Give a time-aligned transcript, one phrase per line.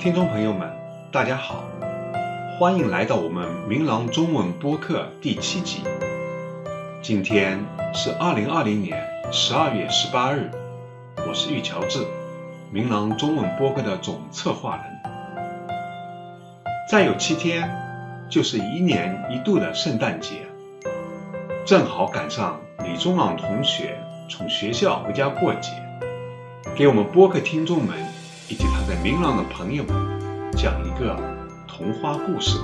[0.00, 0.66] 听众朋友们，
[1.12, 1.62] 大家好，
[2.58, 5.82] 欢迎来到我们明朗中文播客第七集。
[7.02, 8.98] 今天是二零二零年
[9.30, 10.50] 十二月十八日，
[11.28, 12.06] 我是玉乔治，
[12.72, 14.84] 明朗中文播客的总策划人。
[16.90, 17.70] 再有七天，
[18.30, 20.46] 就是一年一度的圣诞节，
[21.66, 23.98] 正好赶上李宗朗同学
[24.30, 25.72] 从学校回家过节，
[26.74, 28.09] 给我们播客听众们。
[28.50, 29.94] 以及他在明朗的朋友们
[30.56, 31.16] 讲一个
[31.68, 32.58] 童话故事《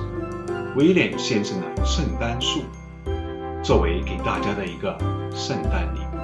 [0.75, 2.59] 威廉先生的圣诞树》，
[3.63, 4.97] 作为给大家的一个
[5.33, 6.17] 圣诞礼物。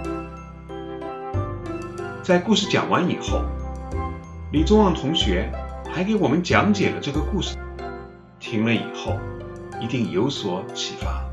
[2.21, 3.41] 在故事讲完以后，
[4.51, 5.49] 李宗旺同学
[5.89, 7.55] 还给我们讲解了这个故事，
[8.41, 9.17] 听了以后
[9.79, 11.23] 一定有所启发。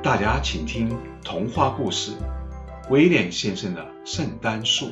[0.00, 2.12] 大家请听童话故事
[2.88, 4.86] 《威廉先生的圣诞树》。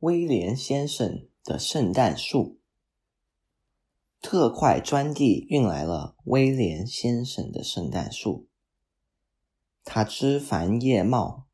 [0.00, 2.58] 威廉先生的圣诞树，
[4.20, 8.46] 特快专递运来了威廉先生的圣诞树。
[9.84, 11.46] 它枝繁叶茂，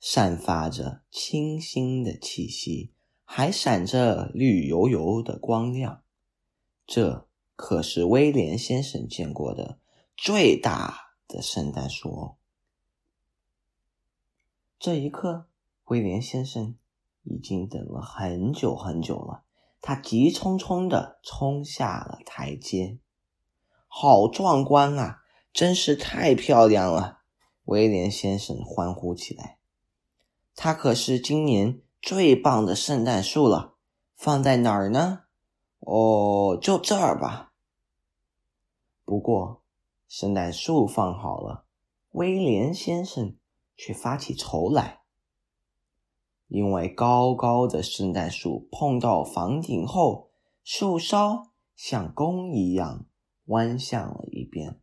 [0.00, 2.94] 散发着清新的气息，
[3.24, 6.02] 还闪着绿油油的光亮。
[6.86, 9.78] 这可是威廉先生见过的
[10.16, 12.36] 最大的圣诞树哦！
[14.78, 15.48] 这一刻，
[15.84, 16.76] 威廉先生。
[17.30, 19.44] 已经等了很久很久了，
[19.80, 22.98] 他急匆匆的冲下了台阶。
[23.86, 25.22] 好壮观啊！
[25.52, 27.20] 真是太漂亮了！
[27.64, 29.58] 威廉先生欢呼起来。
[30.54, 33.76] 他可是今年最棒的圣诞树了。
[34.16, 35.20] 放在哪儿呢？
[35.78, 37.54] 哦，就这儿吧。
[39.06, 39.62] 不过，
[40.06, 41.64] 圣诞树放好了，
[42.10, 43.36] 威廉先生
[43.74, 44.99] 却发起愁来。
[46.50, 50.32] 因为高高的圣诞树碰到房顶后，
[50.64, 53.06] 树梢像弓一样
[53.46, 54.80] 弯向了一边。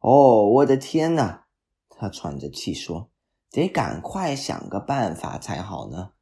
[0.00, 1.46] 哦，我的天哪！
[1.88, 3.10] 他喘着气说
[3.50, 6.12] ：“得赶快想个办法才好呢。”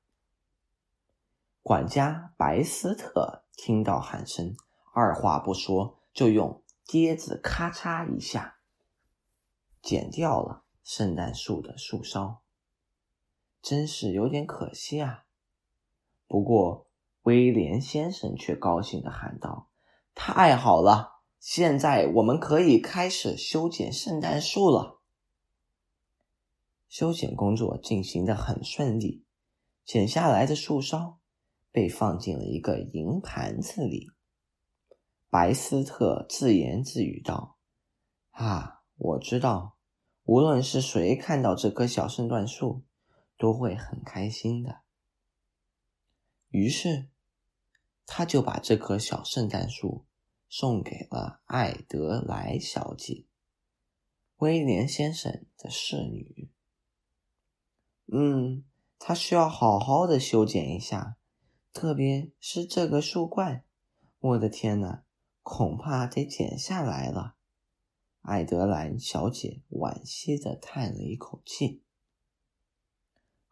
[1.63, 4.55] 管家白斯特听到喊声，
[4.93, 8.59] 二话不说，就用疖子咔嚓一下
[9.83, 12.44] 剪掉了圣诞树的树梢。
[13.65, 15.25] 真是有点可惜啊！
[16.29, 16.87] 不过
[17.23, 19.71] 威廉先生却高兴的喊道
[20.15, 25.01] ：“太好了，现在我们可以开始修剪圣诞树了。”
[26.91, 29.25] 修剪工作进行的很顺利，
[29.83, 31.19] 剪下来的树梢
[31.73, 34.11] 被放进了一个银盘子里。
[35.31, 37.57] 白斯特自言自语道
[38.33, 39.79] ：“啊，我知道，
[40.25, 42.85] 无论是谁看到这棵小圣诞树。”
[43.37, 44.83] 都会很开心的。
[46.49, 47.09] 于是，
[48.07, 50.07] 他就把这棵小圣诞树
[50.49, 53.27] 送给了艾德莱小姐，
[54.37, 56.51] 威廉先生的侍女。
[58.07, 58.65] 嗯，
[58.99, 61.17] 他需要好好的修剪一下，
[61.73, 63.65] 特别是这个树冠。
[64.19, 65.05] 我的天哪，
[65.43, 67.37] 恐怕得剪下来了。
[68.21, 71.84] 艾德兰小姐惋惜的叹了一口气。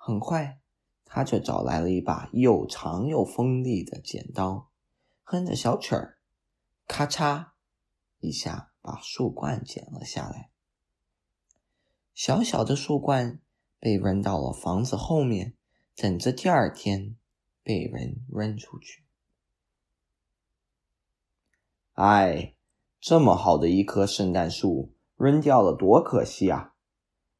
[0.04, 0.58] 很快，
[1.04, 4.68] 他就找来了一把又长又锋利的剪刀，
[5.22, 6.18] 哼着小曲儿，
[6.88, 7.50] 咔嚓
[8.18, 10.50] 一下把树冠剪了下来。
[12.14, 13.40] 小小的树冠
[13.78, 15.54] 被扔到了房子后面，
[15.94, 17.16] 等着第二天
[17.62, 19.04] 被人扔出去。
[21.92, 22.56] 哎，
[23.00, 26.71] 这么好的一棵圣诞树，扔掉了多可惜啊！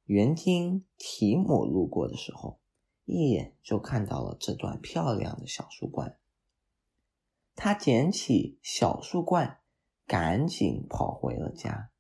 [0.05, 2.61] 园丁提姆路过的时候，
[3.05, 6.19] 一眼就看到了这段漂亮的小树冠。
[7.55, 9.61] 他捡起小树冠，
[10.07, 11.91] 赶紧跑回了家。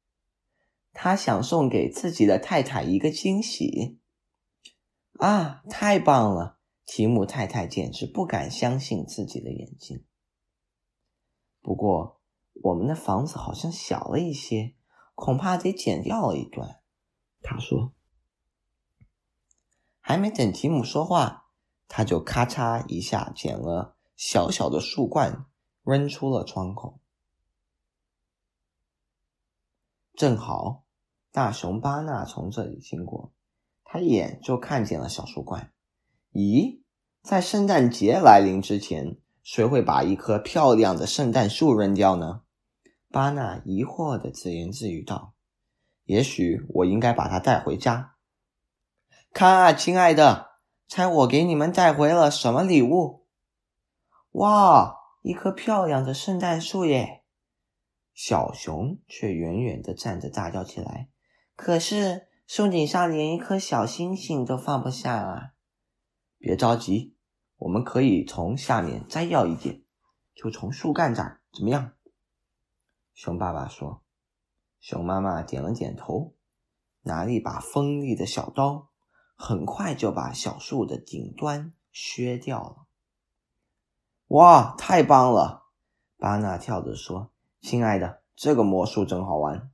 [0.92, 4.00] 他想送给自己的太太一个惊喜。
[5.18, 6.58] 啊，太棒了！
[6.84, 10.04] 提姆太太简直不敢相信自己的眼睛。
[11.60, 12.20] 不过，
[12.62, 14.74] 我们的房子好像小了一些，
[15.14, 16.82] 恐怕得剪掉了一段。
[17.40, 17.94] 他说
[20.02, 21.46] ：“还没等提姆说话，
[21.88, 25.46] 他就咔嚓一下剪了小小的树冠，
[25.84, 26.98] 扔出了窗口。
[30.12, 30.84] 正好
[31.30, 33.32] 大熊巴纳从这里经过，
[33.84, 35.72] 他一眼就看见了小树冠。
[36.32, 36.82] 咦，
[37.22, 42.42] 在圣诞节来临之前，谁会把一棵漂亮的圣诞树扔掉呢？”
[43.08, 45.34] 巴纳疑惑的自言自语道。
[46.04, 48.11] 也许我应该把它带回家。
[49.34, 53.26] 看啊，亲爱的，猜我给你们带回了什么礼物？
[54.32, 57.24] 哇，一棵漂亮的圣诞树耶！
[58.12, 61.08] 小熊却远远的站着，大叫起来。
[61.56, 65.52] 可是树顶上连一颗小星星都放不下啊！
[66.36, 67.16] 别着急，
[67.56, 69.82] 我们可以从下面摘要一点，
[70.34, 71.92] 就从树干这儿，怎么样？
[73.14, 74.02] 熊爸爸说。
[74.78, 76.34] 熊妈妈点了点头，
[77.00, 78.91] 拿了一把锋利的小刀，
[79.42, 82.86] 很快就把小树的顶端削掉了。
[84.28, 85.64] 哇，太棒了！
[86.16, 89.68] 巴纳跳着说：“亲爱的，这个魔术真好玩。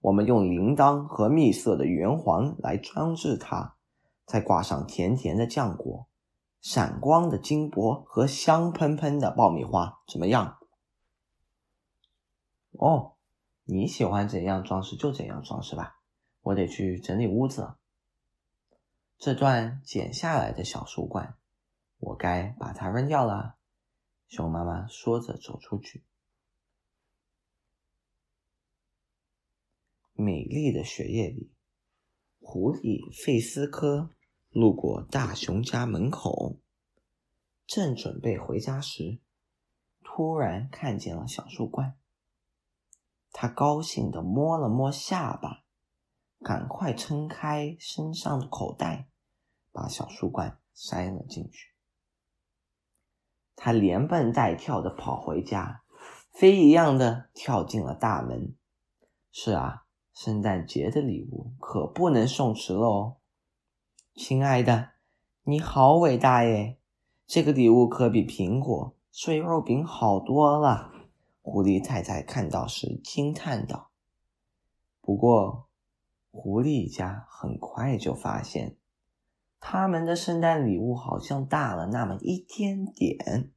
[0.00, 3.76] 我们用铃铛和蜜色的圆环来装置它，
[4.24, 6.06] 再挂上甜甜的浆果、
[6.62, 10.56] 闪光的金箔和香喷喷的爆米花，怎么样？”
[12.80, 13.16] 哦。
[13.64, 16.00] 你喜欢怎样装饰就怎样装饰吧，
[16.40, 17.74] 我得去整理屋子。
[19.20, 21.36] 这段剪下来的小树冠，
[21.98, 23.58] 我该把它扔掉了。
[24.26, 26.06] 熊妈妈说着走出去。
[30.14, 31.52] 美丽的雪夜里，
[32.38, 34.08] 狐狸费斯科
[34.48, 36.58] 路过大熊家门口，
[37.66, 39.20] 正准备回家时，
[40.02, 41.98] 突然看见了小树冠。
[43.32, 45.64] 他高兴地摸了摸下巴，
[46.38, 49.09] 赶快撑开身上的口袋，
[49.72, 51.70] 把小树冠塞了进去。
[53.56, 55.82] 他连蹦带跳的跑回家，
[56.32, 58.54] 飞一样的跳进了大门。
[59.30, 59.84] 是啊，
[60.14, 63.16] 圣诞节的礼物可不能送迟了哦，
[64.14, 64.90] 亲爱的，
[65.44, 66.78] 你好伟大耶！
[67.26, 70.90] 这个礼物可比苹果、碎肉饼好多了。
[71.42, 73.90] 狐狸太太看到时惊叹道
[75.00, 75.68] ：“不过，
[76.30, 78.76] 狐狸家很快就发现，
[79.60, 83.52] 他们的圣诞礼物好像大了那么一点点。”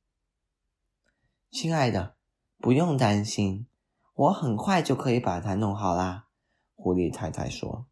[1.50, 2.16] 亲爱的，
[2.58, 3.66] 不用担心，
[4.14, 6.28] 我很快就可以把它弄好啦。”
[6.76, 7.88] 狐狸太太说。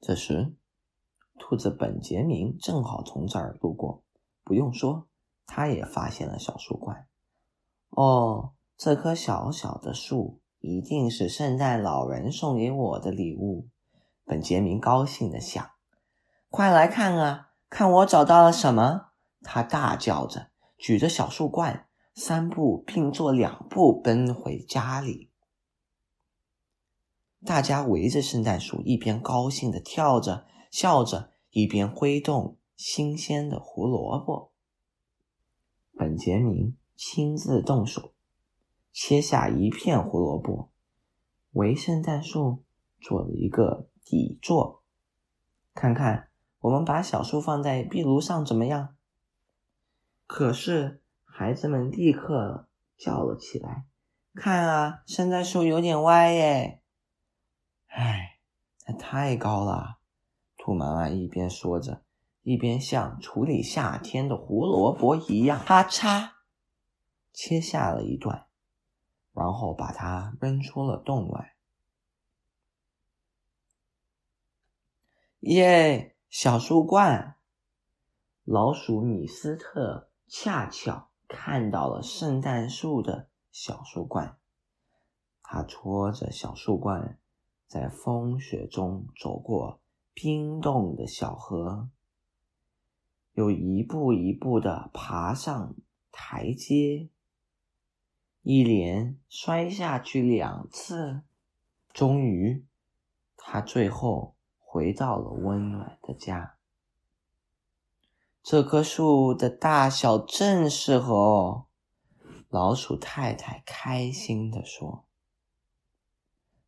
[0.00, 0.54] 这时，
[1.38, 4.04] 兔子本杰明正好从这儿路过，
[4.44, 5.08] 不用说。
[5.50, 7.08] 他也发现了小树冠。
[7.88, 13.66] 哦，这棵小小的树一定是圣诞老人送给我的礼物。
[14.28, 15.70] 本杰明高兴的想
[16.50, 25.30] ：“快来看啊，看我找到了什么！”他大叫着，举着小树冠，三步并作两步奔回家里。
[27.46, 34.52] 大家围着圣诞树，一边高兴的跳着、笑着，一边挥动新鲜的胡萝卜。
[35.94, 38.12] 本杰明亲自动手，
[38.92, 40.70] 切下一片胡萝卜，
[41.52, 42.64] 为圣诞树
[43.00, 44.82] 做了一个底座。
[45.74, 48.96] 看看，我们把小树放在壁炉上怎么样？
[50.26, 53.86] 可是孩子们立刻叫了起来
[54.34, 56.82] ：“看啊，圣诞树有点歪耶！”
[57.88, 58.38] 唉，
[58.80, 59.98] 它太高了。
[60.56, 62.02] 兔妈妈一边说着。
[62.42, 66.30] 一边像处理夏天的胡萝卜一样，咔嚓
[67.30, 68.46] 切下了一段，
[69.34, 71.57] 然后把它扔出了洞外。
[75.40, 76.16] 耶！
[76.28, 77.36] 小树冠，
[78.42, 84.36] 老鼠米斯特恰巧看到了圣诞树的小树冠，
[85.40, 87.20] 他拖着小树冠
[87.68, 89.80] 在风雪中走过
[90.12, 91.88] 冰冻的小河。
[93.34, 95.76] 又一步一步的爬上
[96.10, 97.08] 台阶，
[98.42, 101.22] 一连摔下去两次，
[101.92, 102.66] 终于，
[103.36, 104.34] 他最后
[104.78, 106.56] 回到了温暖的家。
[108.44, 111.66] 这棵树的大小正适合哦，
[112.48, 115.04] 老鼠太太开心的说。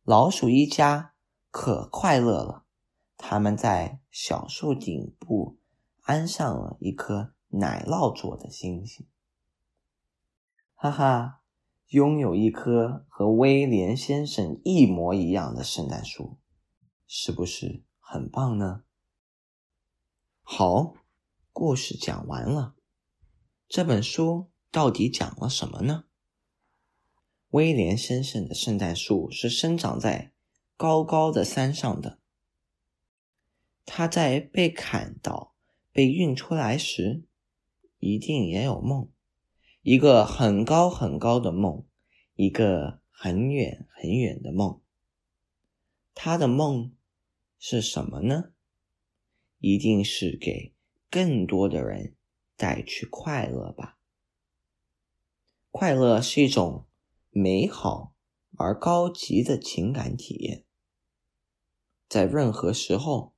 [0.03, 1.13] 老鼠一家
[1.51, 2.65] 可快乐了，
[3.15, 5.57] 他们在小树顶部。
[6.01, 9.07] 安上了一颗奶酪做的星星，
[10.73, 11.43] 哈哈！
[11.89, 16.37] 拥有一棵和威廉先生一模一样的圣诞树，
[17.07, 18.83] 是不是很棒呢？
[20.41, 20.95] 好，
[21.53, 22.75] 故事讲完了。
[23.69, 26.03] 这本书到底讲了什么呢？
[27.51, 30.33] 威廉先生的圣诞树是生长在
[30.75, 32.19] 高高的山上的，
[33.85, 35.55] 他在被砍倒。
[35.93, 37.23] 被运出来时，
[37.99, 39.09] 一定也有梦，
[39.83, 41.85] 一个很高很高的梦，
[42.35, 44.81] 一个很远很远的梦。
[46.13, 46.93] 他的梦
[47.63, 48.53] 是什么呢？
[49.59, 50.73] 一定是给
[51.11, 52.15] 更多的人
[52.57, 53.99] 带去快乐吧。
[55.69, 56.87] 快乐是一种
[57.29, 58.15] 美好
[58.57, 60.65] 而高级的情感体验，
[62.09, 63.35] 在任何时候，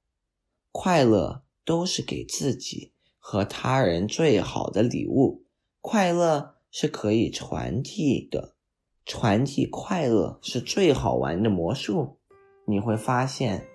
[0.71, 5.45] 快乐都是给自己和他人最好的礼物。
[5.81, 8.55] 快乐是可以传递的，
[9.05, 12.21] 传递快乐是最好玩的魔术。
[12.65, 13.67] 你会发现，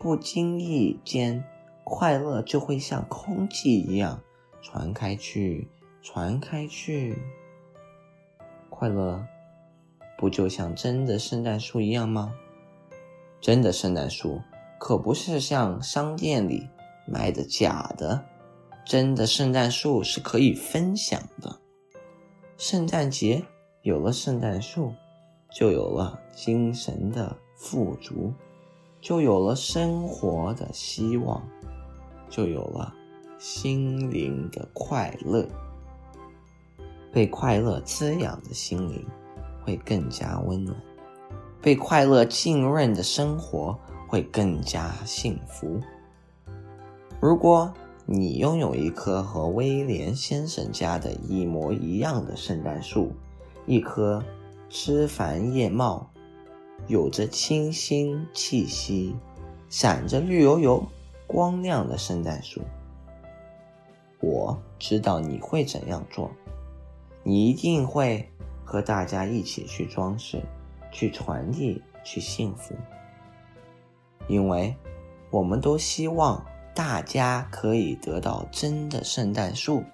[0.00, 1.44] 不经意间。
[1.84, 4.22] 快乐就会像空气一样
[4.62, 5.68] 传开去，
[6.02, 7.18] 传开去。
[8.68, 9.26] 快乐
[10.16, 12.32] 不就像真的圣诞树一样吗？
[13.40, 14.40] 真的圣诞树
[14.78, 16.68] 可不是像商店里
[17.06, 18.24] 卖的假的，
[18.84, 21.60] 真的圣诞树是可以分享的。
[22.56, 23.42] 圣诞节
[23.82, 24.94] 有了圣诞树，
[25.50, 28.32] 就有了精神的富足，
[29.00, 31.42] 就有了生活的希望。
[32.28, 32.94] 就有了
[33.38, 35.44] 心灵的快乐，
[37.12, 39.04] 被快乐滋养的心灵
[39.64, 40.76] 会更加温暖，
[41.60, 43.76] 被快乐浸润的生活
[44.06, 45.80] 会更加幸福。
[47.20, 47.72] 如果
[48.06, 53.12] 你拥有一棵和威廉先生家的一模一样的圣诞树，
[53.66, 54.22] 一棵
[54.68, 56.09] 枝繁叶茂、
[56.86, 59.14] 有着清新气息、
[59.68, 60.84] 闪着绿油油。
[61.32, 62.60] 光亮的圣诞树，
[64.18, 66.28] 我知道你会怎样做，
[67.22, 68.28] 你一定会
[68.64, 70.42] 和大家一起去装饰，
[70.90, 72.74] 去传递，去幸福，
[74.26, 74.74] 因为
[75.30, 76.44] 我们都希望
[76.74, 79.84] 大家可以得到真的圣诞树，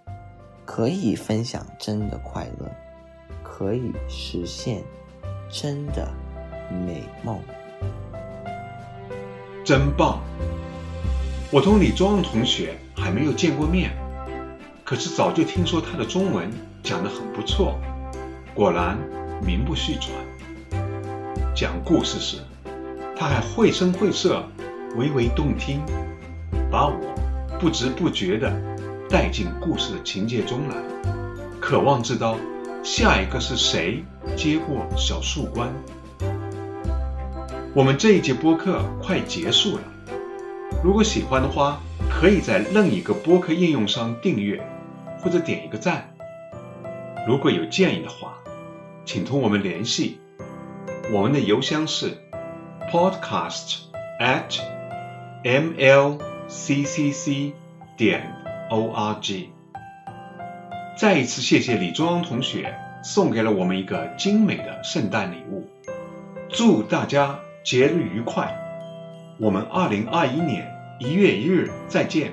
[0.64, 2.74] 可以分享真的快乐，
[3.42, 4.82] 可以实现
[5.50, 6.10] 真的
[6.70, 7.40] 美梦，
[9.64, 10.20] 真棒！
[11.50, 13.90] 我同李庄同学还没有见过面，
[14.84, 16.50] 可是早就听说他的中文
[16.82, 17.78] 讲得很不错，
[18.54, 18.98] 果然
[19.44, 20.12] 名不虚传。
[21.54, 22.38] 讲故事时，
[23.16, 24.44] 他还绘声绘色，
[24.96, 25.80] 娓娓动听，
[26.70, 26.98] 把我
[27.58, 28.52] 不知不觉地
[29.08, 30.76] 带进故事的情节中来，
[31.60, 32.36] 渴望知道
[32.82, 34.04] 下一个是谁
[34.36, 35.72] 接过小树冠。
[37.76, 39.82] 我们这一节播客快结束了。
[40.82, 44.66] 如果喜欢的话，可以在另一个播客应用上订阅，
[45.20, 46.08] 或者点一个赞。
[47.28, 48.38] 如果有建议的话，
[49.04, 50.18] 请同我们联系。
[51.12, 52.16] 我们的邮箱是
[52.90, 53.80] podcast
[54.18, 54.58] at
[55.44, 57.52] mlccc
[57.98, 58.32] 点
[58.70, 59.48] org。
[60.96, 65.68] 再一次谢谢李中央同学送给了我们一个精美的圣诞礼物，
[66.48, 68.56] 祝大家节日愉快！
[69.40, 72.30] 我们二零二一年一月一日再见。